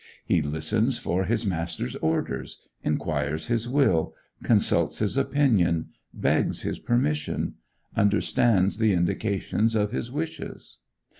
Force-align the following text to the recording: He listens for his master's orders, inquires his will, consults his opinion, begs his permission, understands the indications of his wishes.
He 0.25 0.41
listens 0.41 0.97
for 0.97 1.25
his 1.25 1.45
master's 1.45 1.95
orders, 1.97 2.63
inquires 2.81 3.49
his 3.49 3.69
will, 3.69 4.15
consults 4.41 4.97
his 4.97 5.15
opinion, 5.15 5.89
begs 6.11 6.63
his 6.63 6.79
permission, 6.79 7.53
understands 7.95 8.79
the 8.79 8.93
indications 8.93 9.75
of 9.75 9.91
his 9.91 10.11
wishes. 10.11 10.79